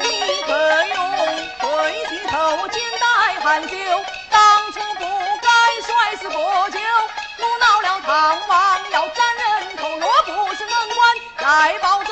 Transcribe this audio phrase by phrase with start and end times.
[0.00, 0.50] 你可
[0.86, 0.94] 有
[1.58, 1.68] 回
[2.08, 3.04] 心投剑，待
[3.42, 3.74] 寒秋？
[4.64, 5.04] 当初不
[5.42, 5.50] 该
[5.86, 6.78] 摔死国舅，
[7.36, 12.03] 怒恼了唐王要斩人头，若不是能官来保。